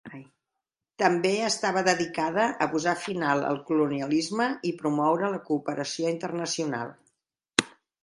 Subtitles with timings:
[1.03, 6.95] També estava dedicada a posar final al colonialisme i promoure la cooperació internacional.